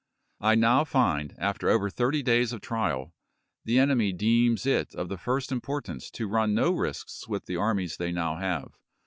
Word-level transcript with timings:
I 0.39 0.55
now 0.55 0.83
find, 0.83 1.29
chap. 1.29 1.37
xv. 1.37 1.43
after 1.43 1.69
over 1.69 1.87
thirty 1.91 2.23
days 2.23 2.53
of 2.53 2.61
trial, 2.61 3.13
the 3.65 3.77
enemy 3.77 4.11
deems 4.11 4.65
it 4.65 4.95
of 4.95 5.09
the 5.09 5.17
first 5.19 5.51
importance 5.51 6.09
to 6.13 6.27
run 6.27 6.55
no 6.55 6.71
risks 6.71 7.27
with 7.27 7.45
the 7.45 7.57
armies 7.57 7.97
they 7.97 8.11
now 8.11 8.37
have. 8.37 8.79